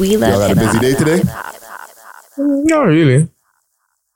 [0.00, 1.22] We Y'all love got a busy day today?
[2.38, 3.28] Not really.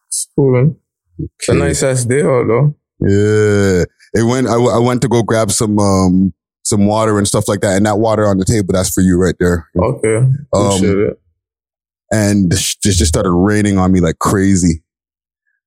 [0.06, 0.76] It's cool.
[1.18, 2.74] It's a nice ass day out though.
[3.00, 3.84] Yeah.
[4.14, 7.60] It went, I, I went to go grab some, um, some water and stuff like
[7.60, 7.76] that.
[7.76, 9.68] And that water on the table, that's for you right there.
[9.76, 10.16] Okay.
[10.54, 11.20] Um, it.
[12.10, 14.82] and it just just started raining on me like crazy.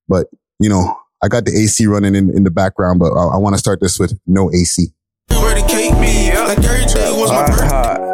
[0.08, 0.26] But
[0.58, 3.54] you know, I got the AC running in, in the background, but I, I want
[3.54, 4.88] to start this with no AC.
[5.30, 8.07] Ready cake me, like every day was my Hot, birthday.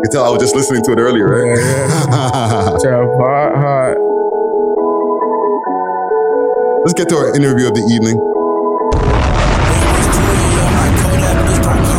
[0.00, 0.06] Hot.
[0.06, 1.58] You can tell I was just listening to it earlier, right?
[2.80, 3.96] Trap, hot, hot.
[6.84, 8.16] Let's get to our interview of the evening.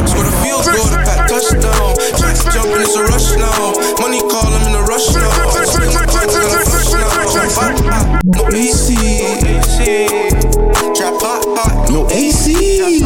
[0.09, 1.93] Score the field goal, the pack touchdown.
[2.17, 3.77] Tracks jumping, it's a rush now.
[4.01, 5.29] Money call, I'm in a rush now.
[5.69, 8.17] Spin my cards, I'm in a rush now.
[8.25, 8.97] No AC.
[10.97, 13.05] Trap hot, hot, no AC.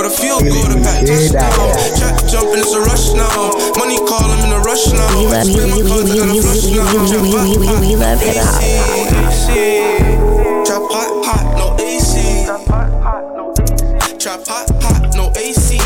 [0.00, 1.52] Score the field goal, the pack touchdown.
[2.00, 3.52] Track jumping, it's a rush now.
[3.76, 5.04] Money call, I'm in a rush now.
[5.12, 6.72] We love, we, Spin we, my we, cards, we, I'm in a we, rush we,
[6.72, 6.88] now.
[6.88, 8.64] we, we, we, we, we, we love hip hop.
[10.64, 12.48] Trap hot, hot, no AC.
[14.16, 15.76] Trap hot, hot, no AC.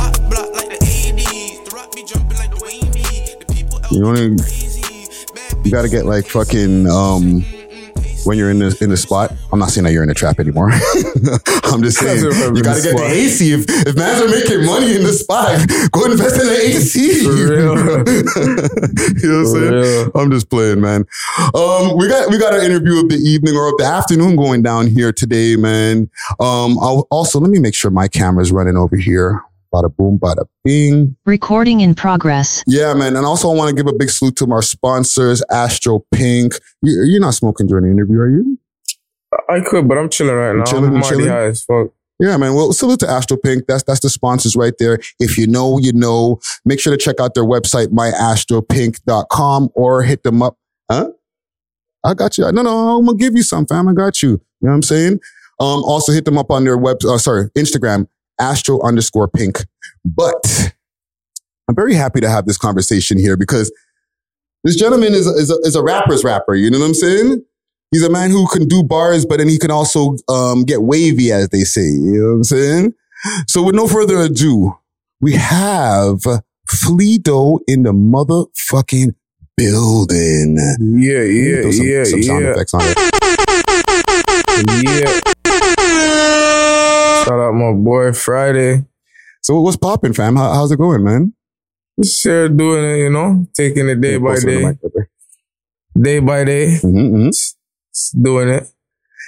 [0.00, 1.68] Hot block like the 80s.
[1.68, 3.36] The rock be jumping like the wavy.
[3.36, 5.12] The people out You only crazy.
[5.34, 7.44] Bad you got to get like fucking um
[8.28, 9.32] when you're in the in the spot.
[9.50, 10.70] I'm not saying that you're in the trap anymore.
[11.64, 13.06] I'm just saying That's what I'm you got to the get the.
[13.06, 13.52] AC.
[13.52, 15.56] If if man's are making money in the spot,
[15.90, 17.24] go invest in the AC.
[17.24, 17.48] For real.
[19.16, 19.72] you know what I'm saying?
[19.72, 20.10] real.
[20.14, 21.06] I'm just playing, man.
[21.54, 24.62] Um, we got we got an interview of the evening or of the afternoon going
[24.62, 26.10] down here today, man.
[26.38, 29.42] Um, I'll also let me make sure my camera's running over here.
[29.74, 31.16] Bada boom, bada bing.
[31.26, 32.64] Recording in progress.
[32.66, 33.16] Yeah, man.
[33.16, 36.54] And also, I want to give a big salute to our sponsors, Astro Pink.
[36.82, 38.58] You, you're not smoking during the interview, are you?
[39.48, 40.64] I could, but I'm chilling right now.
[40.64, 41.28] chilling, I'm chilling?
[41.28, 41.88] high as fuck.
[42.20, 42.54] Yeah, man.
[42.54, 43.64] Well, salute to Astro Pink.
[43.68, 44.98] That's that's the sponsors right there.
[45.20, 46.40] If you know, you know.
[46.64, 50.56] Make sure to check out their website, myastropink.com, or hit them up.
[50.90, 51.10] Huh?
[52.04, 52.50] I got you.
[52.52, 53.88] No, no, I'm gonna give you some, fam.
[53.88, 54.30] I got you.
[54.30, 55.20] You know what I'm saying?
[55.60, 58.06] Um, also hit them up on their web, uh, sorry, Instagram,
[58.40, 59.64] astro underscore pink.
[60.04, 60.72] But
[61.68, 63.72] I'm very happy to have this conversation here because
[64.64, 66.54] this gentleman is, is, a, is a rapper's rapper.
[66.54, 67.44] You know what I'm saying?
[67.90, 71.32] He's a man who can do bars, but then he can also um, get wavy,
[71.32, 71.84] as they say.
[71.84, 72.94] You know what I'm saying?
[73.46, 74.76] So with no further ado,
[75.20, 76.20] we have
[76.70, 79.14] Fleedo in the motherfucking
[79.56, 80.56] building.
[80.78, 82.96] Yeah, yeah, some, yeah, some sound yeah, effects on it.
[84.84, 85.20] yeah.
[87.28, 88.86] Shout out my boy Friday.
[89.42, 90.36] So what's popping, fam?
[90.36, 91.34] How, how's it going, man?
[92.02, 94.78] Just here doing it, you know, taking it day by day, mic
[96.00, 97.26] day by day, Mhm, mhm.
[97.28, 98.70] just doing it.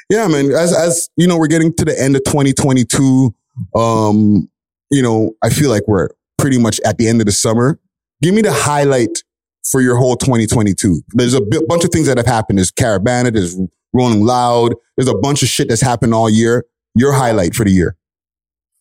[0.09, 0.51] Yeah, man.
[0.53, 3.35] As as you know, we're getting to the end of 2022.
[3.75, 4.49] Um,
[4.91, 6.09] you know, I feel like we're
[6.39, 7.79] pretty much at the end of the summer.
[8.23, 9.23] Give me the highlight
[9.71, 11.03] for your whole 2022.
[11.13, 12.59] There's a bunch of things that have happened.
[12.61, 13.59] There's Caribana, there's
[13.93, 16.65] Rolling Loud, there's a bunch of shit that's happened all year.
[17.01, 17.97] Your highlight for the year.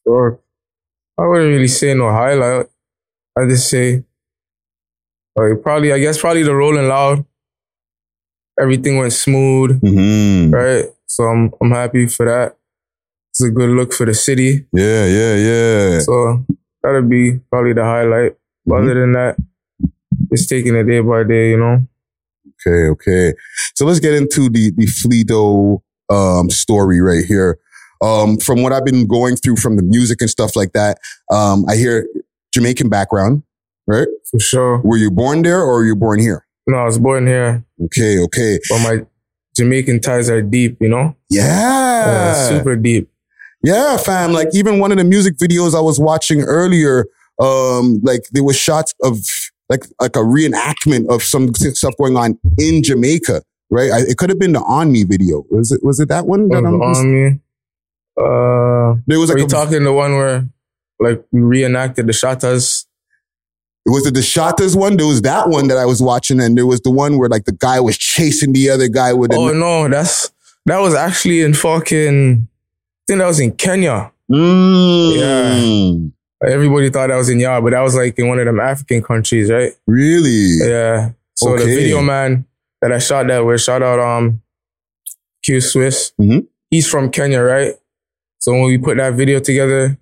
[0.05, 0.39] Or
[1.17, 2.67] I wouldn't really say no highlight.
[3.37, 4.03] I just say,
[5.35, 7.25] like, probably, I guess, probably the rolling loud.
[8.59, 10.53] Everything went smooth, Mm-hmm.
[10.53, 10.85] right?
[11.05, 12.57] So I'm I'm happy for that.
[13.31, 14.65] It's a good look for the city.
[14.73, 15.99] Yeah, yeah, yeah.
[15.99, 16.45] So
[16.83, 18.35] that'll be probably the highlight.
[18.65, 18.83] But Mhm.
[18.83, 19.37] Other than that,
[20.31, 21.87] it's taking it day by day, you know.
[22.59, 23.33] Okay, okay.
[23.75, 25.79] So let's get into the the Fleedo
[26.11, 27.57] um story right here.
[28.01, 30.99] Um, from what I've been going through from the music and stuff like that,
[31.31, 32.07] um, I hear
[32.53, 33.43] Jamaican background,
[33.87, 34.07] right?
[34.31, 34.77] For sure.
[34.83, 36.45] Were you born there or were you born here?
[36.67, 38.59] No, I was born here, Okay, okay.
[38.69, 39.05] but my
[39.57, 41.15] Jamaican ties are deep, you know?
[41.29, 42.03] Yeah.
[42.35, 43.09] Uh, super deep.
[43.63, 44.31] Yeah, fam.
[44.31, 47.05] Like even one of the music videos I was watching earlier,
[47.41, 49.17] um, like there was shots of
[49.67, 53.91] like like a reenactment of some stuff going on in Jamaica, right?
[53.91, 55.43] I, it could have been the On Me video.
[55.49, 56.47] Was it was it that one?
[56.49, 57.39] That I'm- on me.
[58.19, 60.47] Uh, there was are like you a, talking the one where
[60.99, 62.85] like we reenacted the Shottas?
[63.85, 64.97] was it the Shottas one?
[64.97, 67.45] There was that one that I was watching, and there was the one where like
[67.45, 69.33] the guy was chasing the other guy with.
[69.33, 70.31] Oh no, that's
[70.65, 72.47] that was actually in fucking.
[72.47, 74.11] I think that was in Kenya.
[74.31, 76.11] Mm.
[76.45, 79.01] Everybody thought that was in Yard, but that was like in one of them African
[79.01, 79.73] countries, right?
[79.87, 80.57] Really?
[80.69, 81.11] Yeah.
[81.35, 82.45] So the video man
[82.81, 84.41] that I shot that with, shout out um
[85.43, 86.13] Q Swiss.
[86.19, 86.47] Mhm.
[86.69, 87.75] He's from Kenya, right?
[88.49, 89.95] So when we put that video together,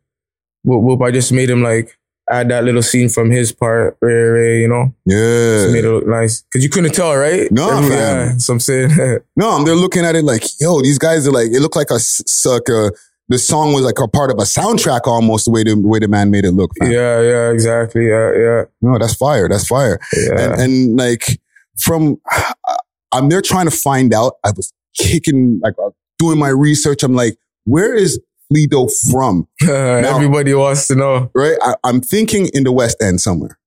[0.63, 1.97] whoop, whoop, I just made him like
[2.31, 5.63] add that little scene from his part, Ray, Ray, you know, Yeah.
[5.63, 6.44] just made it look nice.
[6.53, 7.51] Cause you couldn't tell, right?
[7.51, 8.91] No, Every- yeah, so I'm saying,
[9.35, 11.91] No, I'm they're looking at it like, yo, these guys are like, it looked like
[11.91, 12.94] a sucker.
[13.27, 16.00] the song was like a part of a soundtrack almost the way the, the way
[16.00, 16.71] the man made it look.
[16.79, 16.89] fam.
[16.89, 18.07] Yeah, yeah, exactly.
[18.07, 19.50] Yeah, yeah, No, that's fire.
[19.50, 20.00] That's fire.
[20.15, 20.53] yeah.
[20.53, 21.38] And, and like
[21.77, 22.21] from,
[23.11, 24.35] I'm there trying to find out.
[24.45, 27.03] I was kicking, like uh, doing my research.
[27.03, 28.17] I'm like, where is
[28.49, 29.47] Lido from?
[29.67, 31.29] Everybody wants to know.
[31.35, 31.57] Right?
[31.61, 33.57] I, I'm thinking in the West End somewhere.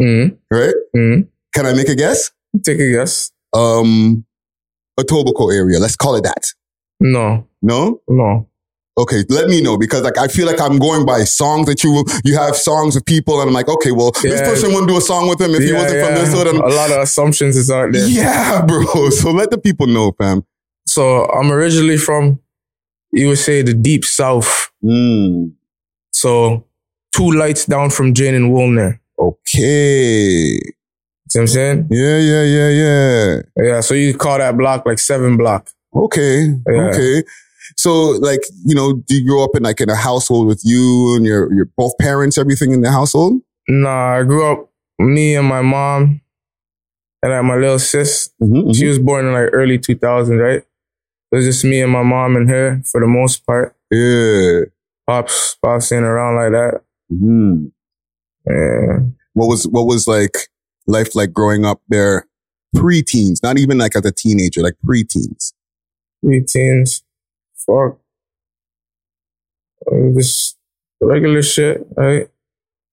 [0.00, 0.34] Mm-hmm.
[0.54, 0.74] Right?
[0.96, 1.22] Mm-hmm.
[1.54, 2.30] Can I make a guess?
[2.64, 3.30] Take a guess.
[3.52, 4.24] Um,
[4.98, 5.78] Etobicoke area.
[5.78, 6.44] Let's call it that.
[7.00, 8.00] No, No?
[8.08, 8.48] no.
[8.98, 12.04] Okay, let me know because like I feel like I'm going by songs that you
[12.24, 15.00] you have songs of people and I'm like, okay, well, this person wouldn't do a
[15.00, 16.20] song with him if he wasn't from yeah.
[16.22, 16.46] this hood.
[16.48, 18.06] And, A lot of assumptions is out there.
[18.06, 19.08] yeah, bro.
[19.08, 20.44] So let the people know, fam.
[20.86, 22.38] So I'm originally from,
[23.12, 24.70] you would say, the deep south.
[24.82, 25.52] Mm,
[26.12, 26.64] So
[27.14, 29.00] two lights down from Jane and Woolner.
[29.18, 30.58] okay.
[31.28, 31.88] See what I'm saying?
[31.90, 33.42] Yeah, yeah, yeah, yeah.
[33.56, 33.80] Yeah.
[33.80, 35.70] So you call that block like seven block.
[35.94, 36.48] Okay.
[36.70, 36.88] Yeah.
[36.88, 37.22] Okay.
[37.78, 41.14] So like, you know, do you grow up in like in a household with you
[41.16, 43.40] and your your both parents, everything in the household?
[43.68, 46.20] Nah, I grew up, me and my mom
[47.22, 48.28] and like my little sis.
[48.42, 50.62] Mm-hmm, She was born in like early 2000s, right?
[51.32, 53.74] It was just me and my mom and her for the most part.
[53.90, 54.66] Yeah.
[55.06, 56.82] Pops, pops ain't around like that.
[57.08, 57.66] hmm
[58.46, 58.98] Yeah.
[59.32, 60.36] What was what was like
[60.86, 62.26] life like growing up there?
[62.74, 65.52] Pre-teens, not even like as a teenager, like pre-teens.
[66.24, 67.02] Pre-teens.
[67.54, 67.98] Fuck.
[70.16, 70.56] Just
[71.00, 72.28] regular shit, right?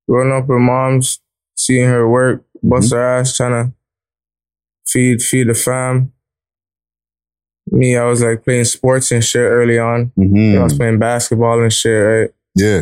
[0.10, 1.20] Growing up with moms,
[1.56, 3.74] seeing her work, bust her ass, trying to
[4.86, 6.12] feed, feed the fam.
[7.72, 10.12] Me, I was like playing sports and shit early on.
[10.18, 10.60] Mm-hmm.
[10.60, 12.30] I was playing basketball and shit, right?
[12.56, 12.82] Yeah.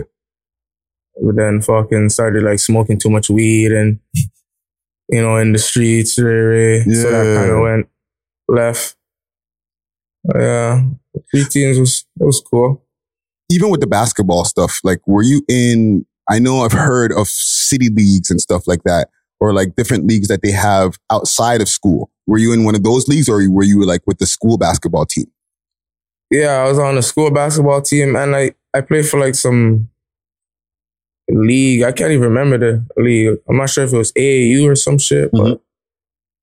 [1.21, 3.99] But then fucking started like smoking too much weed and,
[5.09, 6.83] you know, in the streets, right, right.
[6.83, 7.87] So that kind of went
[8.47, 8.95] left.
[10.35, 10.83] Yeah.
[11.33, 12.83] Preteens was, it was cool.
[13.49, 17.89] Even with the basketball stuff, like were you in I know I've heard of city
[17.89, 19.09] leagues and stuff like that,
[19.39, 22.11] or like different leagues that they have outside of school.
[22.27, 25.05] Were you in one of those leagues or were you like with the school basketball
[25.05, 25.25] team?
[26.29, 29.89] Yeah, I was on the school basketball team and I, I played for like some
[31.29, 31.83] league.
[31.83, 33.37] I can't even remember the league.
[33.49, 35.59] I'm not sure if it was AAU or some shit, but Mhm.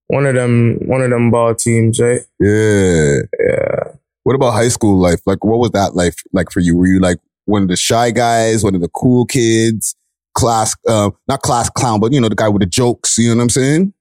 [0.09, 2.23] one of them, one of them ball teams, right?
[2.41, 3.19] Yeah.
[3.39, 3.93] Yeah.
[4.23, 5.21] What about high school life?
[5.27, 6.77] Like, what was that life like for you?
[6.77, 9.95] Were you like one of the shy guys, one of the cool kids,
[10.35, 13.37] class, uh, not class clown, but you know, the guy with the jokes, you know
[13.37, 13.93] what I'm saying?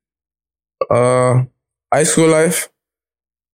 [0.90, 1.44] Uh,
[1.94, 2.70] high school life.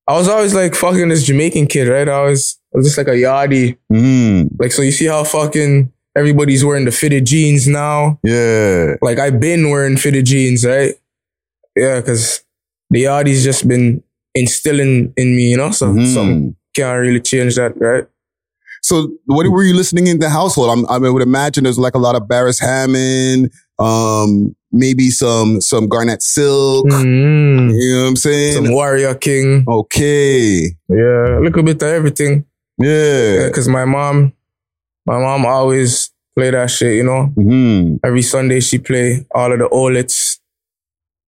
[0.08, 2.08] I was always like fucking this Jamaican kid, right?
[2.10, 3.78] I was, I was just like a yardie.
[3.92, 8.20] Mm, Like, so you see how fucking everybody's wearing the fitted jeans now?
[8.24, 8.96] yeah.
[9.02, 10.96] Like, I've been wearing fitted jeans, right?
[11.76, 12.44] Yeah, because
[12.90, 14.02] the yardie's just been
[14.34, 15.70] instilling in me, you know?
[15.72, 16.14] So Mhm.
[16.14, 18.06] something can't really change that, right?
[18.82, 20.70] So what were you listening in the household?
[20.72, 25.88] I'm, I would imagine there's like a lot of Beres Hammond, um, maybe some, some
[25.88, 26.88] Garnet Silk.
[26.88, 27.72] Mm.
[27.74, 28.54] You know what I'm saying?
[28.54, 29.66] Some Warrior King.
[29.68, 30.76] okay.
[30.88, 32.46] Yeah, a little bit of everything.
[32.78, 33.34] Yeah.
[33.34, 34.34] Yeah, because my mom,
[35.06, 37.26] my mom always play that shit, you know?
[37.36, 40.40] hmm every Sunday she play all of the Olets.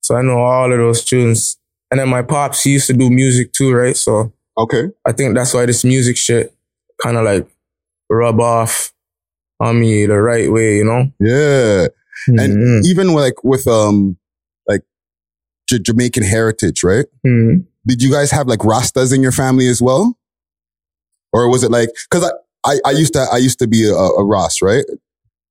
[0.02, 1.58] So I know all of those tunes.
[1.90, 3.98] And then my pops, he used to do music too, right?
[3.98, 4.90] So Okay.
[5.06, 6.54] I think that's why this music shit
[7.02, 7.48] kind of like
[8.10, 8.94] rub off
[9.60, 11.12] on me the right way, you know?
[11.20, 11.88] Yeah.
[12.28, 12.86] And Mhm.
[12.86, 14.18] even like with, um,
[14.68, 14.82] like
[15.70, 17.06] J- Jamaican heritage, right?
[17.26, 17.66] Mhm.
[17.88, 20.16] did you guys have like rastas in your family as well?
[21.34, 22.30] Or was it like because
[22.66, 24.86] I, I i used to i used to be a, a ras right?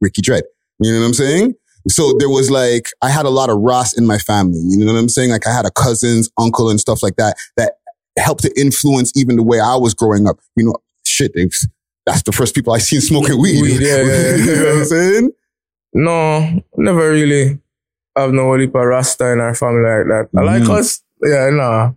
[0.00, 0.44] Ricky dread
[0.78, 1.54] you know what i'm saying?
[1.88, 4.60] So there was like i had a lot of Ross in my family.
[4.62, 5.30] You know what i'm saying?
[5.30, 7.74] Like i had a cousins uncle and stuff like that that
[8.18, 10.36] helped to influence even the way i was growing up.
[10.56, 11.32] You know shit
[12.06, 14.84] that's the first people i seen smoking weed, Weed, yeah, yeah, you know what i'm
[14.84, 15.30] saying
[15.92, 17.58] No, never really
[18.16, 20.28] have no of Rasta in our family like that.
[20.38, 20.78] I like Mhm.
[20.78, 21.02] us.
[21.22, 21.92] Yeah, nah.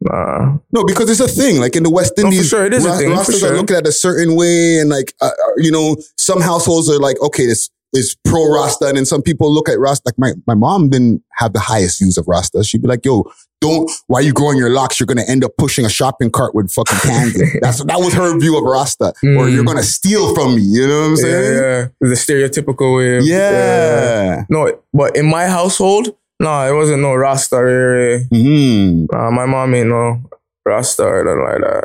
[0.00, 0.58] Nah.
[0.72, 1.60] No, because it's a thing.
[1.60, 3.52] Like in the West No, Indies, sure, it is a Ra- thing, Rastas sure.
[3.52, 6.98] are looked at a certain way, and like uh, uh, you know, some households are
[6.98, 10.02] like, okay, this is pro Rasta, and then some people look at Rasta.
[10.06, 12.62] Like my my mom didn't have the highest views of Rasta.
[12.64, 13.24] She'd be like, "Yo,
[13.60, 13.90] don't.
[14.08, 14.98] Why you growing your locks?
[15.00, 18.38] You're gonna end up pushing a shopping cart with fucking cans." That's that was her
[18.38, 19.06] view of Rasta.
[19.06, 19.12] Or
[19.46, 19.54] Mm.
[19.54, 20.62] you're gonna steal from me.
[20.62, 21.54] You know what I'm saying?
[21.54, 21.86] yeah.
[22.00, 23.18] The stereotypical way.
[23.18, 24.44] of- Yeah.
[24.48, 26.08] No, but in my household,
[26.40, 27.62] no, it wasn't no Rasta.
[27.62, 28.24] Really.
[28.32, 29.06] Mhm.
[29.12, 30.20] Nah, my mom ain't no
[30.66, 31.84] Rasta or nothing like that.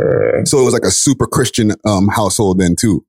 [0.00, 3.04] Uh, So it was like a super Christian um household then too.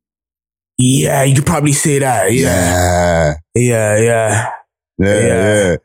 [0.81, 2.33] Yeah, you could probably say that.
[2.33, 3.35] Yeah.
[3.55, 4.51] yeah, yeah, Yeah.
[4.97, 5.27] Yeah.
[5.27, 5.75] yeah.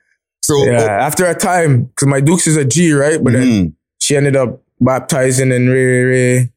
[0.42, 0.98] So yeah.
[1.00, 3.22] After a time, because my Dukes is a G, right?
[3.22, 3.72] But then mhm.
[3.98, 6.50] she ended up baptizing and re, re,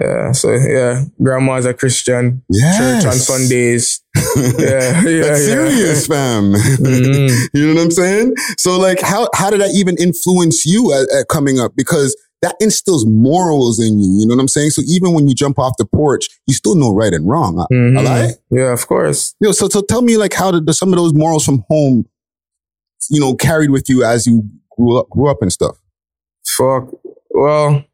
[0.00, 0.32] Yeah.
[0.32, 2.44] So yeah, grandma's a Christian.
[2.50, 2.78] Yes.
[2.78, 4.02] Church on Sundays.
[4.36, 5.02] Yeah.
[5.02, 5.22] Yeah.
[5.22, 6.52] That's serious, fam.
[6.52, 7.48] Mhm.
[7.54, 8.34] you know what I'm saying?
[8.58, 11.72] So like, how, how did that even influence you at, at coming up?
[11.76, 14.20] Because that instills morals in you.
[14.20, 14.70] You know what I'm saying?
[14.70, 17.66] So even when you jump off the porch, you still know right and wrong.
[17.72, 18.04] Mhm.
[18.04, 18.32] Lie?
[18.50, 19.34] Yeah, of course.
[19.40, 22.06] You know, so, so tell me like, how did some of those morals from home,
[23.10, 24.44] you know, carried with you as you
[24.76, 25.76] grew up, grew up and stuff?
[26.56, 26.90] Fuck.
[27.30, 27.84] Well,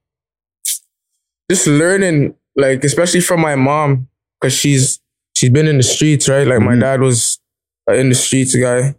[1.50, 4.08] just learning, like, especially from my mom,
[4.40, 5.00] because she's
[5.34, 6.46] she's been in the streets, right?
[6.46, 6.80] Like my Mhm.
[6.80, 7.38] dad was
[7.92, 8.94] in the streets guy,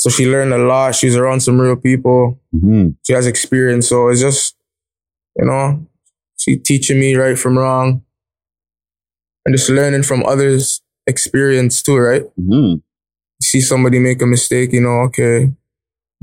[0.00, 0.94] so she learned a lot.
[0.94, 2.40] She's around some real people.
[2.56, 2.92] Mm-hmm.
[3.06, 4.56] She has experience, so it's just,
[5.36, 5.86] you know,
[6.38, 8.02] she teaching me right from wrong,
[9.44, 12.22] and just learning from others' experience too, right?
[12.40, 12.76] Mm-hmm.
[13.42, 15.52] see somebody make a mistake, you know, okay,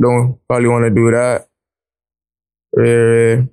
[0.01, 1.48] don't probably want to do that.
[2.75, 3.43] Yeah.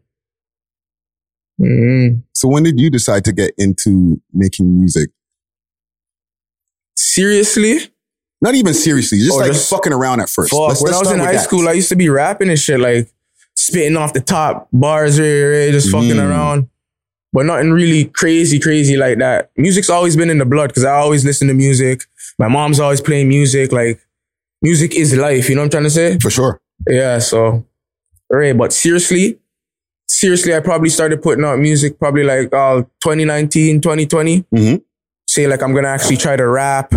[1.61, 2.23] Mm.
[2.33, 5.11] So when did you decide to get into making music?
[6.97, 7.91] Seriously?
[8.45, 10.51] Not even seriously, just Oh, like just- fucking around at first.
[10.53, 10.69] Fuck.
[10.69, 11.43] Let's- when let's I was in high that.
[11.45, 13.09] school, I used to be rapping and shit, like
[13.57, 16.29] spitting off the top bars, right, right, just fucking Mm.
[16.29, 16.69] around.
[17.33, 19.51] But nothing really crazy, crazy like that.
[19.57, 22.05] Music's always been in the blood because I always listen to music.
[22.39, 23.73] My mom's always playing music.
[23.73, 23.99] Like,
[24.63, 25.49] music is life.
[25.49, 26.19] You know what I'm trying to say?
[26.21, 26.61] for sure.
[26.89, 27.65] Yeah, so
[28.31, 29.39] right, but seriously,
[30.07, 34.45] seriously, I probably started putting out music probably like uh 2019, 2020.
[34.55, 34.83] Mhm.
[35.27, 36.93] Say like I'm gonna actually try to rap,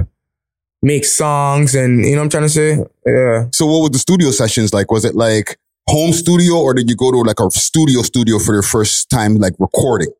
[0.81, 2.77] make songs, and you know what I'm trying to say?
[3.05, 3.47] Yeah.
[3.51, 4.91] So what were the studio sessions like?
[4.91, 5.57] Was it like
[5.87, 9.35] home studio or did you go to like a studio studio for your first time
[9.35, 10.11] like recording?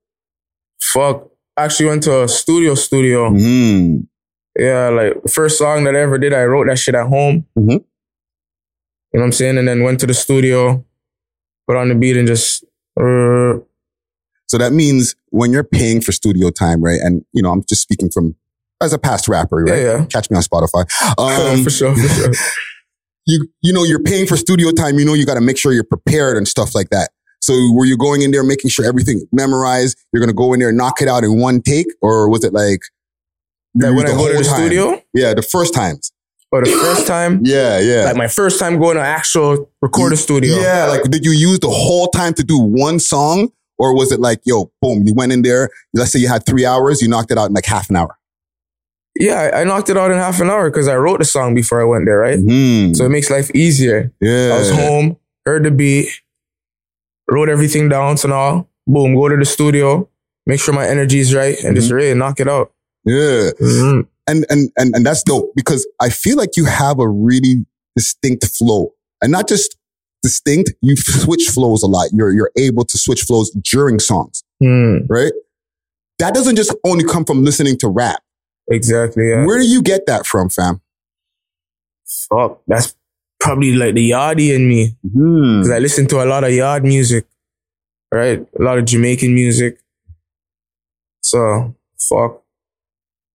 [0.81, 1.29] Fuck.
[1.57, 3.29] Actually went to a studio studio.
[3.29, 4.07] Mm.
[4.57, 7.45] Yeah, like first song that I ever did, I wrote that shit at home.
[7.57, 7.69] Mhm.
[7.71, 7.79] You
[9.13, 9.57] know what I'm saying?
[9.57, 10.83] And then went to the studio,
[11.67, 12.63] put on the beat and just
[12.99, 13.59] uh,
[14.47, 16.99] So that means when you're paying for studio time, right?
[17.01, 18.35] And you know, I'm just speaking from
[18.81, 19.77] as a past rapper, right?
[19.81, 20.05] Yeah, yeah.
[20.05, 20.85] Catch me on Spotify.
[21.17, 22.31] Um, for sure, for sure.
[23.25, 24.99] you you know you're paying for studio time.
[24.99, 27.09] You know you got to make sure you're prepared and stuff like that.
[27.41, 29.97] So were you going in there making sure everything memorized?
[30.11, 32.53] You're gonna go in there and knock it out in one take, or was it
[32.53, 32.79] like
[33.75, 34.55] That when I go to the time?
[34.59, 36.11] studio, Yeah, the first times.
[36.51, 38.05] or the first time, Yeah, yeah.
[38.05, 40.55] like my first time going to actual recorder studio.
[40.57, 44.19] Yeah, like did you use the whole time to do one song, or was it
[44.19, 45.69] like, yo, boom, you went in there?
[45.93, 48.17] Let's say you had three hours, you knocked it out in like half an hour.
[49.19, 51.55] Yeah, I I knocked it out in half an hour because I wrote the song
[51.55, 52.39] before I went there, right?
[52.39, 52.93] Hmm.
[52.93, 54.11] So it makes life easier.
[54.21, 56.09] yeah, I was home, heard the beat,
[57.29, 60.09] wrote everything down, so now, boom, go to the studio,
[60.45, 62.71] make sure my energy is right, and just really knock it out.
[63.05, 64.07] Yeah, Mhm.
[64.27, 68.45] and and and and that's dope because I feel like you have a really distinct
[68.57, 69.77] flow, and not just
[70.23, 70.73] distinct.
[70.81, 72.09] You switch flows a lot.
[72.13, 74.97] You're you're able to switch flows during songs, Hmm.
[75.09, 75.31] right?
[76.19, 78.21] That doesn't just only come from listening to rap.
[78.69, 79.29] Exactly.
[79.29, 79.45] Yeah.
[79.45, 80.81] Where do you get that from, fam?
[82.29, 82.95] Fuck, that's
[83.39, 84.95] probably like the yardie in me.
[85.13, 85.59] Hmm.
[85.59, 87.25] because I listen to a lot of yard music,
[88.13, 88.45] right?
[88.59, 89.79] A lot of Jamaican music.
[91.21, 92.41] So fuck,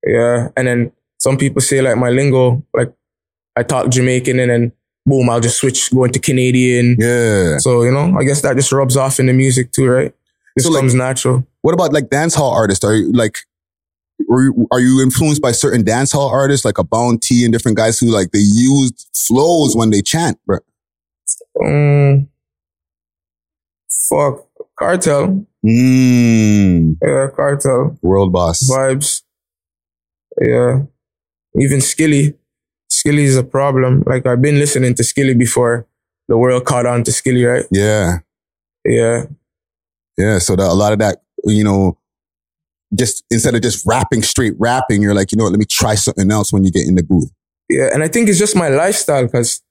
[0.06, 0.48] yeah.
[0.56, 2.92] And then some people say like my lingo, like
[3.56, 4.72] I talk Jamaican, and then
[5.04, 6.96] boom, I'll just switch going to Canadian.
[6.98, 7.58] Yeah.
[7.58, 10.14] So you know, I guess that just rubs off in the music too, right?
[10.56, 11.46] This So, like- comes natural.
[11.62, 12.84] What about like dance hall artists?
[12.84, 13.38] Are you like,
[14.28, 17.76] were you, are you influenced by certain dance hall artists like a Bounty and different
[17.76, 20.58] guys who like they use flows when they chant, bro?
[21.64, 22.28] Um,
[24.08, 24.46] fuck,
[24.78, 27.96] Kartel, Mm, yeah, Kartel.
[28.02, 28.68] world boss.
[28.68, 29.22] vibes.
[30.40, 30.82] Yeah.
[31.60, 32.34] Even Skilly.
[32.90, 34.02] Skilly is a problem.
[34.06, 35.86] Like I've been listening to Skilly before
[36.28, 37.64] the world caught on to Skilly, right?
[37.70, 38.18] Yeah.
[38.84, 39.26] Yeah.
[40.18, 40.38] Yeah.
[40.38, 41.96] So that, a lot of that, you know,
[42.94, 45.94] just instead of just rapping straight rapping, you're like, you know what, let me try
[45.94, 47.30] something else when you get in the booth.
[47.68, 47.88] Yeah.
[47.92, 49.62] And I think it's just my lifestyle because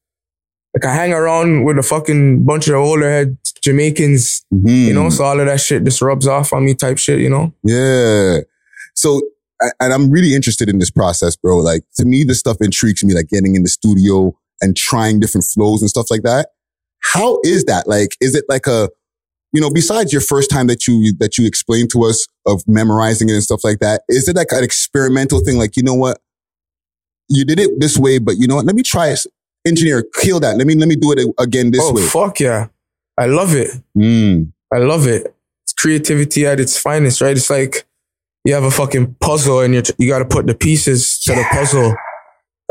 [0.76, 4.88] like I hang around with a fucking bunch of older head Jamaicans, Mhm.
[4.88, 7.30] you know, so all of that shit just rubs off on me type shit, you
[7.30, 7.54] know?
[7.64, 8.40] Yeah.
[8.96, 9.22] So,
[9.80, 11.58] and I'm really interested in this process, bro.
[11.58, 15.46] Like to me, this stuff intrigues me, like getting in the studio and trying different
[15.46, 16.50] flows and stuff like that.
[17.14, 17.88] How is that?
[17.88, 18.90] Like, is it like a,
[19.54, 23.30] you know, besides your first time that you, that you explained to us of memorizing
[23.30, 25.58] it and stuff like that, is it like an experimental thing?
[25.58, 26.20] Like, you know what?
[27.28, 28.66] You did it this way, but you know what?
[28.66, 29.20] Let me try it.
[29.66, 30.58] Engineer, kill that.
[30.58, 31.90] Let me, let me do it again this way.
[31.90, 32.08] oh, way.
[32.08, 32.68] fuck yeah.
[33.18, 33.70] I love it.
[33.98, 34.52] Mm.
[34.74, 35.36] I love it.
[35.64, 37.36] It's creativity at its finest, right?
[37.36, 37.86] It's like
[38.46, 41.46] you have a fucking puzzle and you you got to put the pieces to the
[41.52, 41.96] puzzle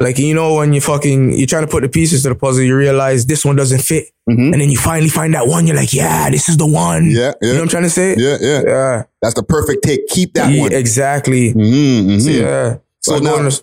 [0.01, 2.63] Like you know when you fucking you're trying to put the pieces to the puzzle,
[2.65, 4.53] you realize this one doesn't fit, Mhm.
[4.53, 5.67] and then you finally find that one.
[5.67, 7.11] You're like, yeah, this is the one.
[7.11, 8.15] Yeah, You know what I'm trying to say?
[8.17, 8.63] yeah, yeah.
[8.67, 9.03] Yeah.
[9.21, 10.07] That's the perfect take.
[10.09, 10.73] Keep that Yeah, one.
[10.73, 11.53] Exactly.
[11.53, 12.21] Mhm, mhm.
[12.23, 12.77] So, yeah.
[13.01, 13.61] So, So I go now- the,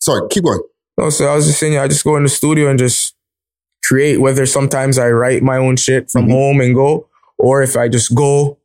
[0.00, 0.60] Sorry, keep going.
[0.98, 3.14] no, so I was just saying, I just go in the studio and just
[3.84, 4.20] create.
[4.20, 6.32] Whether sometimes I write my own shit from Mhm.
[6.32, 7.06] home and go,
[7.38, 8.58] or if I just go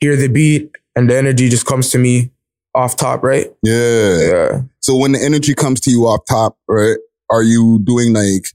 [0.00, 2.30] hear the beat and the energy just comes to me
[2.74, 3.46] off top, right?
[3.62, 4.18] Yeah.
[4.20, 4.60] Yeah.
[4.80, 6.96] So when the energy comes to you off top, right?
[7.30, 8.46] Are you doing like,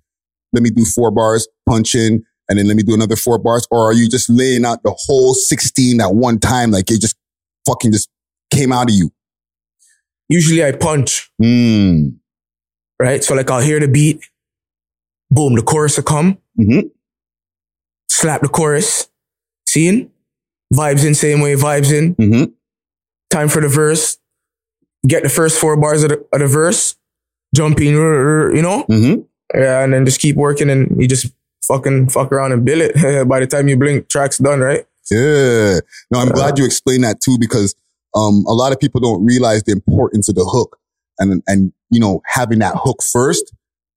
[0.53, 3.67] let me do four bars, punch in, and then let me do another four bars?
[3.71, 6.71] Or are you just laying out the whole 16 at one time?
[6.71, 7.15] Like it just
[7.67, 8.09] fucking just
[8.51, 9.11] came out of you?
[10.29, 12.15] Usually I punch, Mm.
[12.99, 13.23] right?
[13.23, 14.21] So like I'll hear the beat,
[15.29, 16.89] boom, the chorus will come, Mhm.
[18.09, 19.07] slap the chorus,
[19.67, 20.09] seeing
[20.73, 22.15] vibes in same way, vibes in.
[22.15, 22.51] Mm-hmm.
[23.29, 24.17] Time for the verse,
[25.07, 26.95] get the first four bars of the, of the verse,
[27.55, 29.21] jump in, you know, Mm-hmm.
[29.59, 31.27] yeah, and then just keep working, and you just
[31.67, 32.93] fucking fuck around and bill it.
[33.27, 34.85] By the time you blink, track's done, right?
[35.11, 35.79] Yeah.
[36.11, 37.75] No, I'm glad you explained that too, because
[38.15, 40.77] um, a lot of people don't realize the importance of the hook
[41.19, 43.53] and, and, you know, having that hook first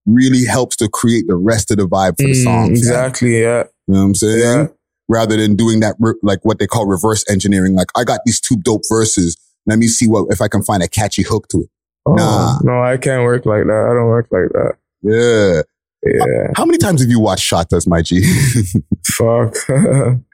[0.07, 2.71] really helps to create the rest of the vibe for the Mm, song.
[2.71, 3.65] exactly, yeah.
[3.87, 4.39] You know what I'm saying?
[4.41, 4.67] Yeah.
[5.09, 7.75] Rather than doing that, re- like what they call reverse engineering.
[7.75, 9.37] Like, I got these two dope verses.
[9.67, 11.69] Let me see what, if I can find a catchy hook to it.
[12.07, 12.59] Oh, Nah.
[12.63, 13.87] no, I can't work like that.
[13.91, 14.75] I don't work like that.
[15.03, 15.63] Yeah.
[16.07, 18.23] Yeah, How many times have you watched Shottas, my G?
[19.07, 19.57] fuck.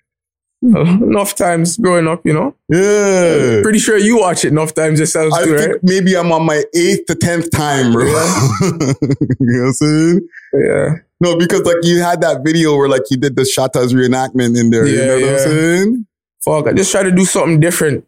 [1.08, 2.54] enough times growing up, you know.
[2.70, 3.60] yeah.
[3.62, 5.80] Pretty sure you watch it enough times yourself I too, think right?
[5.82, 8.04] maybe I'm on my eighth to tenth time, bro.
[8.08, 10.20] you know what I'm saying?
[10.54, 10.88] Yeah,
[11.20, 14.70] No, because like you had that video where like you did the Shottas reenactment in
[14.70, 14.86] there.
[14.86, 15.38] you Yeah, know what I'm yeah.
[15.38, 16.06] saying?
[16.44, 16.66] fuck.
[16.68, 18.04] I just try to do something different,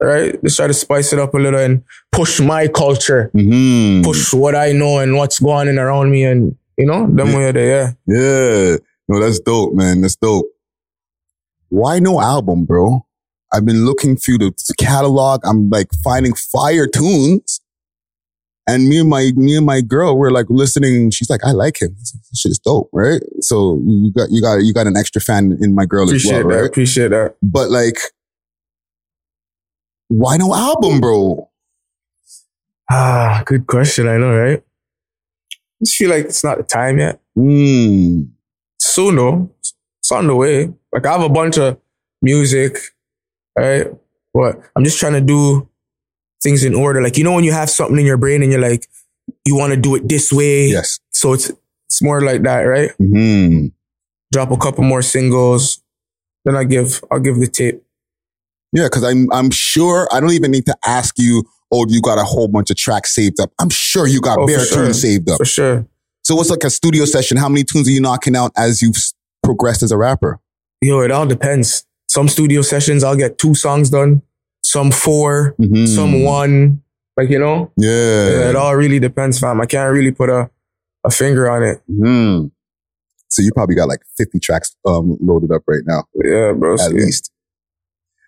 [0.00, 0.40] right?
[0.44, 4.02] Just try to spice it up a little and push my culture, Mm-hmm.
[4.04, 7.36] push what I know and what's going on around me, and you know, them Yeah.
[7.36, 7.94] way there.
[8.06, 8.14] Yeah.
[8.70, 8.76] Yeah.
[9.08, 10.00] No, that's dope, man.
[10.02, 10.46] That's dope.
[11.70, 13.06] Why no album, bro?
[13.52, 15.40] I've been looking through the catalog.
[15.44, 17.60] I'm like finding fire tunes.
[18.68, 21.10] And me and my me and my girl were like listening.
[21.10, 21.96] She's like, I like him.
[21.98, 23.20] This shit is dope, right?
[23.40, 26.44] So you got you got you got an extra fan in my girl Appreciate as
[26.44, 26.60] well, that.
[26.60, 26.70] right?
[26.70, 27.34] Appreciate that.
[27.42, 27.98] But like,
[30.08, 31.50] why no album, bro?
[32.90, 34.06] Ah, good question.
[34.06, 34.62] I know, right?
[34.62, 37.20] I just feel like it's not the time yet.
[37.34, 38.22] Hmm.
[38.78, 39.50] Soon though,
[39.98, 40.72] it's on the way.
[40.92, 41.78] Like I have a bunch of
[42.22, 42.78] music,
[43.56, 43.86] right?
[44.34, 45.68] But I'm just trying to do
[46.42, 47.02] things in order.
[47.02, 48.86] Like you know when you have something in your brain and you're like,
[49.46, 50.68] you want to do it this way.
[50.68, 50.98] Yes.
[51.10, 51.50] So it's
[51.86, 52.90] it's more like that, right?
[52.98, 53.66] Hmm.
[54.32, 55.82] Drop a couple more singles,
[56.44, 57.82] then I give I'll give the tape.
[58.72, 61.44] Yeah, because I'm I'm sure I don't even need to ask you.
[61.72, 63.52] Oh, you got a whole bunch of tracks saved up.
[63.60, 64.84] I'm sure you got Oh, bare sure.
[64.86, 65.38] tunes saved up.
[65.38, 65.86] For sure.
[66.24, 67.36] So what's like a studio session?
[67.36, 68.96] How many tunes are you knocking out as you've
[69.44, 70.40] progressed as a rapper?
[70.80, 71.84] Yo, it all depends.
[72.08, 74.22] Some studio sessions I'll get two songs done,
[74.62, 75.86] some 4 Mhm.
[75.88, 76.82] some one.
[77.16, 77.70] Like, you know?
[77.76, 77.90] Yeah.
[78.30, 79.60] Yeah, it all really depends, fam.
[79.60, 80.50] I can't really put a,
[81.04, 81.82] a finger on it.
[81.90, 82.50] Mhm.
[83.28, 86.74] So you probably got like 50 tracks um, loaded up right now, Yeah, bro.
[86.74, 87.30] at least.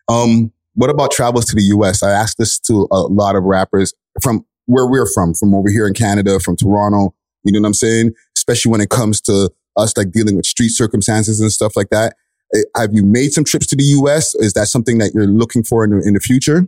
[0.09, 2.03] Um, what about travels to the US?
[2.03, 5.87] I asked this to a lot of rappers from where we're from, from over here
[5.89, 7.15] in Canada, from Toronto.
[7.45, 8.13] You know what I'm saying?
[8.37, 12.15] Especially when it comes to us like dealing with street circumstances and stuff like that.
[12.55, 14.35] Eh, Have you made some trips to the US?
[14.37, 16.67] Is that something that you're looking for in the, in the future?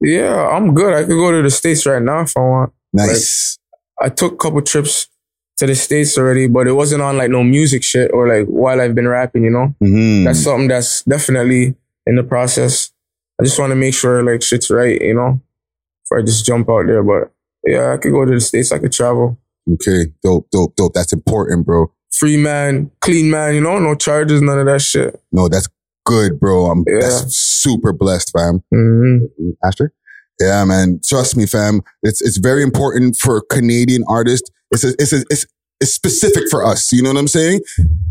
[0.00, 0.94] Yeah, I'm good.
[0.94, 2.72] I could go to the States right now if I want.
[2.92, 3.58] Nice.
[4.00, 5.08] I took a couple trips
[5.58, 8.80] to the States already, but it wasn't on like no music shit or like while
[8.80, 9.74] I've been rapping, you know?
[9.82, 10.24] Mhm.
[10.24, 12.90] That's something that's definitely in the process.
[13.40, 15.40] I just want to make sure like shit's right, you know?
[16.04, 17.02] Before I just jump out there.
[17.04, 17.30] But
[17.64, 19.38] yeah, I could go to the States, I could travel.
[19.74, 20.06] okay.
[20.24, 20.94] Dope, dope, dope.
[20.94, 21.92] That's important, bro.
[22.12, 25.20] Free man, clean man, you know, no charges, none of that shit.
[25.32, 25.68] No, that's
[26.04, 26.66] good, bro.
[26.66, 27.00] I'm Yeah.
[27.00, 28.62] that's super blessed, fam.
[28.70, 29.18] hmm
[29.64, 29.92] Asher?
[30.40, 31.00] Yeah, man.
[31.06, 31.80] Trust me, fam.
[32.02, 34.50] It's it's very important for Canadian artists.
[34.70, 35.46] It's a, it's a, it's
[35.80, 36.92] it's specific for us.
[36.92, 37.60] You know what I'm saying?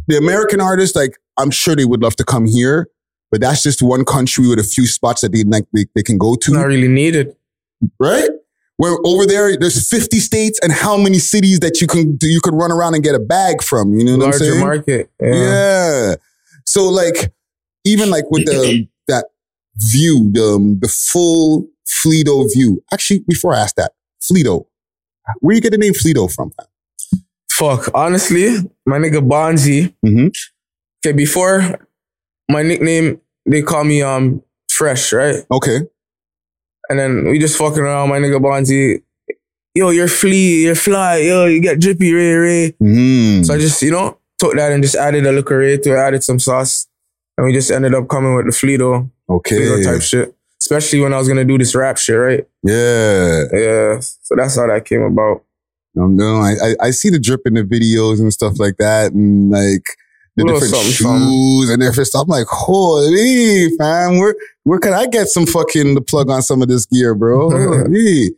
[0.07, 2.87] The American artists, like I'm sure they would love to come here,
[3.31, 6.17] but that's just one country with a few spots that they like they, they can
[6.17, 7.35] go to, Not really needed.
[7.99, 8.29] right?
[8.81, 12.55] Where over there, there's 50 states and how many cities that you can you could
[12.55, 13.93] run around and get a bag from.
[13.93, 14.59] You know what I'm Larger saying?
[14.59, 15.11] market.
[15.21, 15.33] Yeah.
[15.35, 16.15] Yeah.
[16.65, 17.31] So like,
[17.85, 19.25] even like with the that
[19.75, 22.83] view, the the full Fleeto view.
[22.91, 24.65] Actually, before I ask that, Fleeto,
[25.41, 26.51] where you get the name Fleeto from?
[27.51, 27.91] Fuck.
[27.93, 28.47] Honestly,
[28.87, 29.93] my nigga Bonzi.
[30.03, 30.29] Mm-hmm.
[31.05, 31.87] Okay, before
[32.49, 34.41] my nickname, they call me um
[34.71, 35.45] Fresh, right?
[35.51, 35.81] Okay.
[36.91, 38.09] And then we just fucking around.
[38.09, 39.01] My nigga Bonzi
[39.73, 42.71] yo, you're flea, you're fly, yo, you get drippy, ray, ray.
[42.81, 43.45] Mm.
[43.45, 45.97] So I just, you know, took that and just added a little ray to it,
[45.97, 46.87] added some sauce.
[47.37, 49.83] And we just ended up coming with the Fleeto, Fleeto okay.
[49.83, 50.35] type shit.
[50.61, 52.47] Especially when I was gonna do this rap shit, right?
[52.63, 53.45] Yeah.
[53.51, 53.99] Yeah.
[53.99, 55.43] So that's how that came about.
[55.95, 59.11] No, no, I, I, I see the drip in the videos and stuff like that,
[59.11, 59.83] and like
[60.35, 62.23] the Little different something, shoes and different stuff.
[62.23, 66.61] I'm like, holy fam, where where can I get some fucking the plug on some
[66.61, 67.49] of this gear, bro?
[67.51, 68.31] Holy.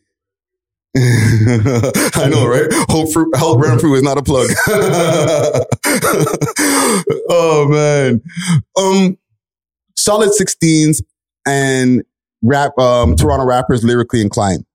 [0.96, 2.68] I know, right?
[2.90, 4.48] Hope fruit, help fruit is not a plug.
[7.30, 8.22] oh man,
[8.78, 9.18] um,
[9.96, 11.02] solid 16s
[11.48, 12.04] and
[12.44, 14.66] rap, um, Toronto rappers lyrically inclined.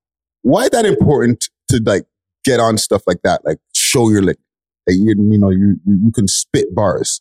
[0.43, 2.03] Why that important to like
[2.45, 3.45] get on stuff like that?
[3.45, 4.39] Like show your lick.
[4.89, 7.21] Like you, you know, you you can spit bars.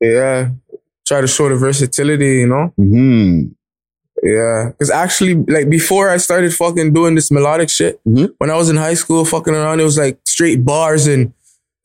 [0.00, 0.50] Yeah.
[1.06, 2.72] Try to show the versatility, you know?
[2.76, 3.42] Hmm.
[4.22, 4.70] Yeah.
[4.78, 8.34] Cause actually, like before I started fucking doing this melodic shit, Mhm.
[8.38, 11.32] when I was in high school fucking around, it was like straight bars and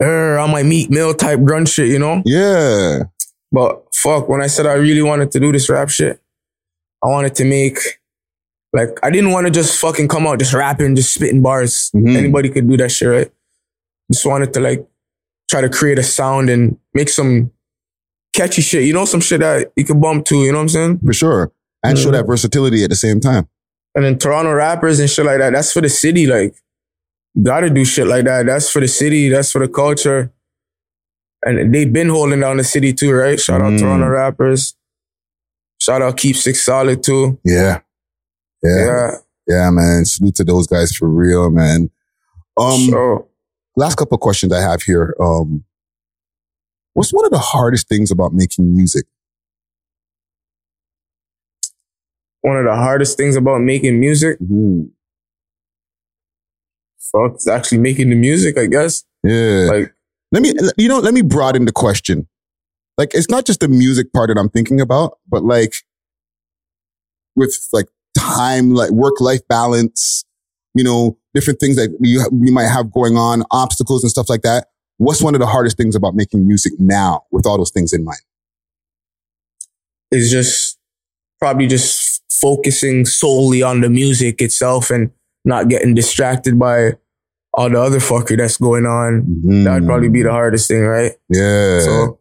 [0.02, 2.24] on my Meek Mill type grunge shit, you know?
[2.26, 3.04] Yeah.
[3.52, 6.20] But fuck, when I said I really wanted to do this rap shit,
[7.04, 7.78] I wanted to make
[8.74, 11.92] like I didn't want to just fucking come out just rapping, just spitting bars.
[11.96, 12.16] Mhm.
[12.18, 13.32] Anybody could do that shit, right?
[14.12, 14.86] Just wanted to like
[15.52, 17.52] try to create a sound and make some
[18.34, 20.70] catchy shit, you know, some shit that you can bump to, you know what I'm
[20.70, 21.00] saying?
[21.06, 21.52] For sure.
[21.84, 22.14] And show Mhm.
[22.14, 23.48] that versatility at the same time.
[23.94, 26.26] And then Toronto rappers and shit like that, that's for the city.
[26.26, 26.56] Like,
[27.44, 28.46] gotta do shit like that.
[28.46, 29.28] That's for the city.
[29.30, 30.32] That's for the culture.
[31.44, 33.38] And they've been holding down the city too, right?
[33.40, 33.80] Shout out Mm.
[33.80, 34.76] Toronto rappers.
[35.82, 37.38] Shout out Keep Six Solid too.
[37.44, 37.80] Yeah.
[38.64, 38.86] Yeah.
[38.86, 39.12] Yeah.
[39.48, 40.06] Yeah, man.
[40.06, 41.90] Salute to those guys for real, man.
[42.58, 43.28] Um, so,
[43.76, 45.16] last couple of questions I have here.
[45.20, 45.64] Um,
[46.94, 49.06] what's one of the hardest things about making music?
[52.42, 54.38] one of the hardest things about making music,
[57.00, 59.04] fuck, is actually making the music, I guess.
[59.24, 59.68] Yeah.
[59.72, 59.94] Like,
[60.32, 62.28] let me, you know, let me broaden the question.
[62.98, 65.74] Like, it's not just the music part that I'm thinking about, but like
[67.36, 70.26] with like time, like work life balance,
[70.74, 74.42] you know, different things that you, you might have going on, obstacles and stuff like
[74.42, 74.68] that.
[74.98, 78.04] What's one of the hardest things about making music now with all those things in
[78.04, 78.20] mind?
[80.12, 80.78] is just
[81.40, 85.10] probably just focusing solely on the music itself and
[85.46, 86.92] not getting distracted by
[87.54, 89.64] all the other fucker that's going on.
[89.64, 91.14] That'd probably be the hardest thing, right?
[91.30, 91.80] Yeah.
[91.80, 92.20] So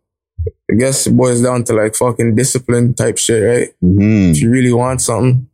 [0.71, 3.69] I guess it boils down to like fucking discipline type shit, right?
[3.83, 4.31] Mhm.
[4.33, 5.49] If you really want something,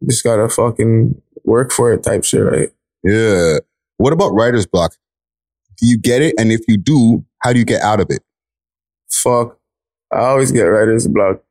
[0.00, 2.68] you just gotta fucking work for it type shit, right?
[3.04, 3.58] Yeah.
[3.96, 4.92] What about writer's block?
[5.78, 6.34] Do you get it?
[6.38, 8.22] And if you do, how do you get out of it?
[9.10, 9.58] Fuck.
[10.12, 11.42] I always get writer's block.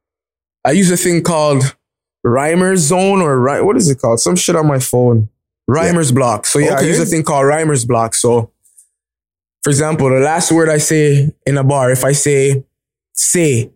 [0.65, 1.75] I use a thing called
[2.23, 4.19] Rhymer's Zone or Ry- what is it called?
[4.19, 5.29] Some shit on my phone.
[5.67, 6.45] Rhymer's block.
[6.45, 8.15] So yeah, I use a thing called Rhymer's block.
[8.15, 8.51] So
[9.63, 12.63] for example, the last word I say in a bar, if I say
[13.13, 13.71] say,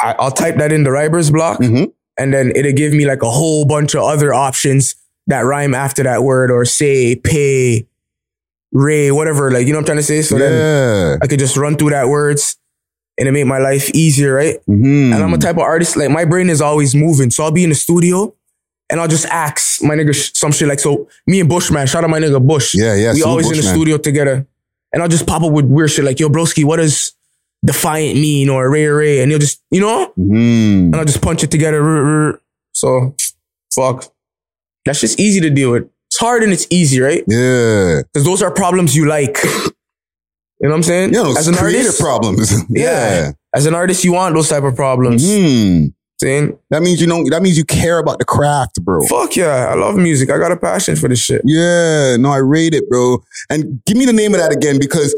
[0.00, 1.92] I, I'll type that in the Rhymer's block Mhm.
[2.18, 4.94] and then it'll give me like a whole bunch of other options
[5.28, 7.86] that rhyme after that word or say, pay,
[8.72, 9.50] ray, whatever.
[9.50, 10.22] Like, you know what I'm trying to say?
[10.22, 11.18] So then.
[11.22, 12.56] I could just run through that words
[13.18, 14.56] and it made my life easier, right?
[14.68, 15.14] Mhm.
[15.14, 17.30] And I'm a type of artist, like my brain is always moving.
[17.30, 18.34] So I'll be in the studio
[18.90, 22.10] and I'll just ask my nigga some shit like, so me and Bushman, shout out
[22.10, 22.74] my nigga Bush.
[22.74, 23.12] Yeah, yeah.
[23.12, 24.46] we always in the studio together.
[24.92, 27.12] And I'll just pop up with weird shit like, yo, broski, what does
[27.64, 28.48] defiant mean?
[28.50, 29.20] Or ray ray.
[29.22, 30.12] And he'll just, you know?
[30.18, 30.86] Mhm.
[30.86, 32.38] And I'll just punch it together.
[32.72, 33.14] So,
[33.74, 34.12] fuck.
[34.84, 35.88] That's just easy to deal with.
[36.10, 37.24] It's hard and it's easy, right?
[37.26, 38.02] Yeah.
[38.02, 39.38] Because those are problems you like.
[40.60, 41.12] You know what I'm saying?
[41.12, 42.52] Yeah, those creative problems.
[42.70, 43.32] Yeah.
[43.52, 45.20] As an artist, you want those type of problems.
[45.28, 45.86] Hmm.
[46.20, 47.28] Saying, That means you know.
[47.28, 49.00] That means you care about the craft, bro.
[49.08, 50.30] fuck yeah, I love music.
[50.30, 51.42] I got a passion for this shit.
[51.44, 52.16] Yeah.
[52.16, 53.24] No, I rate it, bro.
[53.50, 55.12] And give me the name of that again because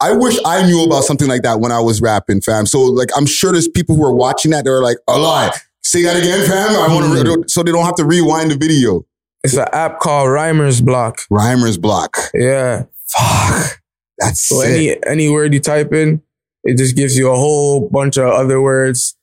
[0.00, 2.64] I wish I knew about something like that when I was rapping, fam.
[2.64, 4.64] So like, I'm sure there's people who are watching that.
[4.64, 5.50] that are like, a lie.
[5.86, 6.70] Say that again, fam.
[6.70, 7.42] I want Mm.
[7.42, 9.06] to, so they don't have to rewind the video.
[9.44, 11.20] It's an app called Rhymer's Block.
[11.30, 12.16] Rhymer's block.
[12.34, 12.84] Yeah.
[13.16, 13.78] Fuck.
[14.18, 14.70] That's So sick.
[14.70, 16.22] any any word you type in,
[16.64, 19.15] it just gives you a whole bunch of other words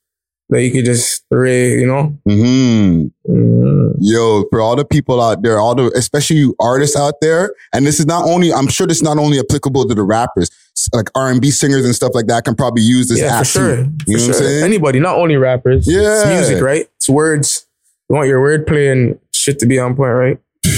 [0.54, 2.18] that you could just array, you know?
[2.28, 3.94] hmm Mm.
[4.00, 7.86] Yo, for all the people out there, all the, especially you artists out there, and
[7.88, 10.50] this is not only, I'm sure this is not only applicable to the rappers,
[10.94, 13.76] like R&B singers and stuff like that can probably use this Yeah, for sure.
[13.78, 13.84] too.
[13.84, 14.28] For You know sure.
[14.34, 14.64] what I'm saying?
[14.66, 15.88] Anybody, not only rappers.
[15.88, 16.00] Yeah.
[16.22, 16.86] It's music, right?
[16.98, 17.66] It's words.
[18.10, 20.38] You want your wordplay and shit to be on point, right?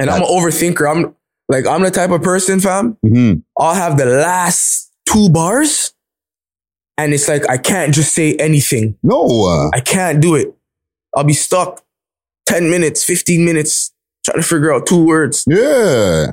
[0.00, 0.88] And I'm an overthinker.
[0.88, 1.12] I'm
[1.48, 2.96] like, I'm the type of person, fam.
[3.04, 3.42] Mhm.
[3.58, 5.92] I'll have the last two bars
[6.98, 8.98] and it's like, I can't just say anything.
[9.04, 9.22] No.
[9.22, 10.52] Uh, I can't do it.
[11.16, 11.84] I'll be stuck
[12.46, 13.92] 10 minutes, 15 minutes
[14.24, 15.44] trying to figure out two words.
[15.46, 16.32] Yeah.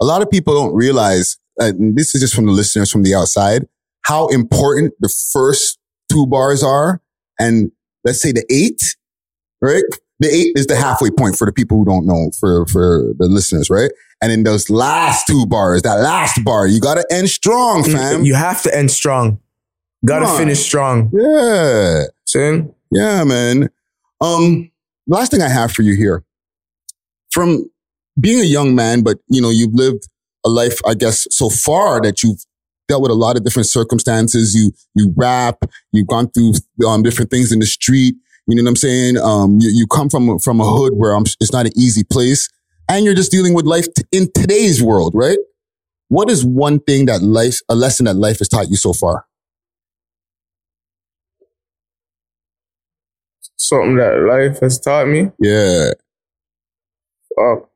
[0.00, 3.12] A lot of people don't realize, and this is just from the listeners from the
[3.14, 3.66] outside,
[4.02, 5.78] how important the first
[6.10, 7.02] two bars are.
[7.40, 7.72] And
[8.04, 8.96] let's say the eight,
[9.60, 9.82] right?
[10.20, 13.26] The eight is the halfway point for the people who don't know, for, for the
[13.26, 13.90] listeners, right?
[14.22, 18.24] And in those last two bars, that last bar, you got to end strong, fam.
[18.24, 19.40] You have to end strong.
[20.04, 20.38] Gotta Come on.
[20.40, 21.10] finish strong.
[21.12, 22.04] yeah.
[22.24, 22.72] Saying?
[22.90, 23.68] Yeah, man.
[24.20, 24.70] Um,
[25.06, 26.24] last thing I have for you here.
[27.30, 27.70] From
[28.20, 30.08] being a young man, but you know, you've lived
[30.44, 32.44] a life, I guess, so far that you've
[32.88, 34.54] dealt with a lot of different circumstances.
[34.54, 35.58] You, you rap,
[35.92, 36.52] you've gone through,
[36.86, 38.14] um, different things in the street.
[38.46, 39.18] You know what I'm saying?
[39.18, 42.48] Um, you, you come from, from a hood where um, it's not an easy place
[42.88, 45.36] and you're just dealing with life t- in today's world, right?
[46.08, 49.26] What is one thing that life, a lesson that life has taught you so far?
[53.58, 55.30] Something that life has taught me.
[55.40, 55.90] Yeah.
[57.36, 57.68] Fuck.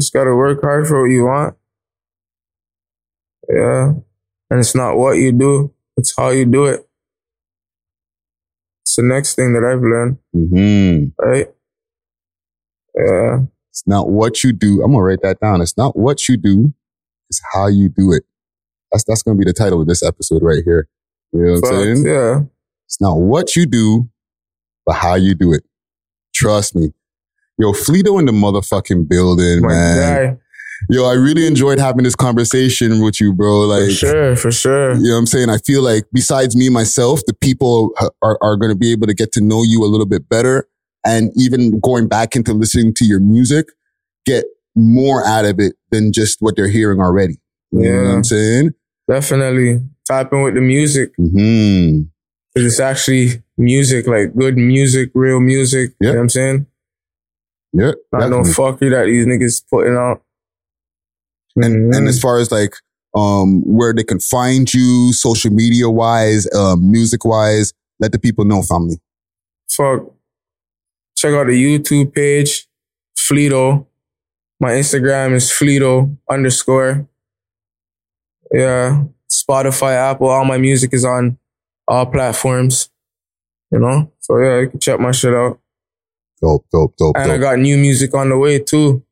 [0.00, 1.56] Just gotta work hard for what you want.
[3.48, 3.92] Yeah.
[4.50, 6.88] And it's not what you do, it's how you do it.
[8.84, 11.48] It's the next thing that I've learned, hmm right?
[12.96, 13.40] Yeah.
[13.70, 14.82] It's not what you do.
[14.82, 15.60] I'm gonna write that down.
[15.60, 16.72] It's not what you do,
[17.28, 18.22] it's how you do it.
[18.90, 20.88] That's that's gonna be the title of this episode right here.
[21.32, 22.06] You know what I'm saying?
[22.06, 22.40] yeah.
[22.86, 24.08] It's not what you do,
[24.88, 25.62] but how you do it.
[26.34, 26.94] Trust me.
[27.58, 30.34] Yo, Fleeto in the motherfucking building, My man.
[30.34, 30.40] guy.
[30.88, 33.62] Yo, I really enjoyed having this conversation with you, bro.
[33.66, 34.94] Like, For sure, for sure.
[34.94, 35.50] you know what I'm saying?
[35.50, 39.14] I feel like besides me, myself, the people are, are going to be able to
[39.14, 40.66] get to know you a little bit better.
[41.04, 43.66] And even going back into listening to your music,
[44.24, 47.34] get more out of it than just what they're hearing already.
[47.72, 48.70] You know what I'm saying?
[49.10, 49.80] Definitely.
[50.06, 51.10] Tapping with the music.
[51.16, 52.02] hmm
[52.54, 55.90] 'Cause It's actually music, like good music, real music.
[56.00, 56.12] You Yeah.
[56.12, 56.66] know what I'm saying?
[57.72, 57.92] Yeah.
[58.12, 60.22] Not no fuckery that these niggas putting out.
[61.56, 62.08] and, and Mhm.
[62.08, 62.74] as far as like,
[63.16, 68.44] um, where they can find you social media wise, um, music wise, let the people
[68.44, 69.00] know, family.
[69.68, 70.04] fuck,
[71.16, 72.68] check out the YouTube page,
[73.16, 73.86] Fleeto.
[74.60, 77.08] My Instagram is Fleeto underscore.
[78.52, 81.38] Yeah, Spotify, Apple, all my music is on
[81.88, 82.90] all platforms.
[83.70, 85.58] You know, so yeah, you can check my shit out.
[86.40, 89.02] Dope, dope, dope, And I got new music on the way too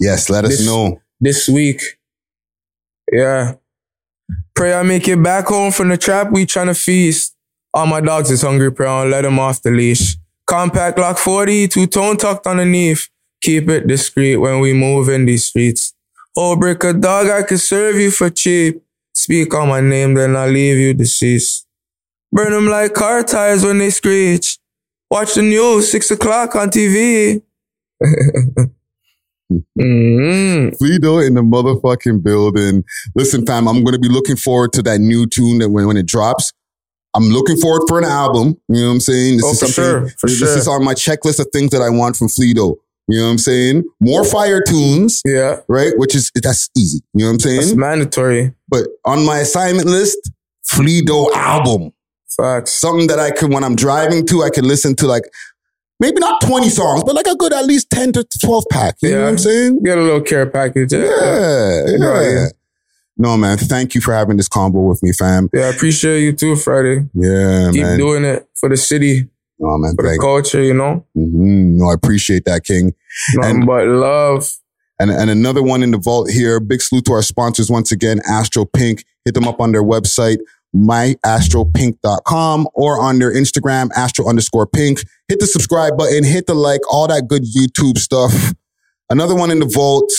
[0.00, 1.00] yes, let us this- know.
[1.20, 1.82] this week.
[3.12, 3.54] Yeah.
[4.54, 6.30] Pray I make it back home from the trap.
[6.32, 7.34] We trying to feast.
[7.74, 8.72] All my dogs is hungry.
[8.72, 10.16] Pray I don't let them off the leash.
[10.46, 13.08] Compact Lock 40, two tone tucked underneath.
[13.42, 15.94] Keep it discreet when we move in these streets.
[16.36, 18.82] Oh, brick a dog, I can serve you for cheap.
[19.14, 21.66] Speak on my name, then I'll leave you deceased.
[22.32, 24.58] Burn them like car tires when they screech.
[25.10, 27.40] Watch the news, six o'clock on TV.
[29.78, 32.84] mm Fleedo in the motherfucking building.
[33.14, 35.96] Listen, fam, I'm going to be looking forward to that new tune that when, when
[35.96, 36.52] it drops.
[37.14, 38.60] I'm looking forward for an album.
[38.68, 39.36] You know what I'm saying?
[39.38, 40.58] This Oh, is for something, sure, for this sure.
[40.58, 42.76] is on my checklist of things that I want from Fleedo.
[43.10, 43.84] You know what I'm saying?
[44.00, 45.94] More fire tunes, Yeah, right?
[45.96, 47.00] Which is, that's easy.
[47.14, 47.78] You know what I'm that's saying?
[47.80, 48.52] mandatory.
[48.68, 50.30] But on my assignment list,
[50.70, 51.92] Fleedo album.
[52.40, 52.72] Facts.
[52.72, 55.24] Something that I could, when I'm driving to, I can listen to like,
[56.00, 58.96] maybe not 20 songs, but like a good at least 10 to 12 pack.
[59.02, 59.22] You know Yeah.
[59.24, 59.82] what I'm saying?
[59.82, 60.92] Get a little care package.
[60.92, 61.00] Yeah.
[61.86, 62.46] Yeah, yeah.
[63.16, 63.58] No, man.
[63.58, 65.48] Thank you for having this combo with me, fam.
[65.52, 67.08] Yeah, I appreciate you too, Friday.
[67.14, 67.98] Yeah, Keep man.
[67.98, 69.94] doing it for the city, no, man.
[69.96, 71.04] for the culture, you know?
[71.16, 72.94] hmm No, I appreciate that, King.
[73.34, 74.48] Nothing And- but love.
[75.00, 76.58] And and another one in the vault here.
[76.60, 79.04] Big salute to our sponsors once again, Astro Pink.
[79.24, 80.38] Hit them up on their website,
[80.74, 85.00] myastropink.com or on their Instagram, astro underscore pink.
[85.28, 88.52] Hit the subscribe button, hit the like, all that good YouTube stuff.
[89.10, 90.10] Another one in the vault.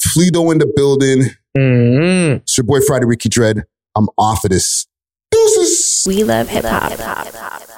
[0.00, 1.30] Fleedo in the building.
[1.56, 2.36] Mm-hmm.
[2.36, 3.64] It's your boy Friday Ricky Dread.
[3.96, 4.86] I'm off of this.
[5.30, 6.04] Deuces.
[6.06, 7.72] We love hip hop.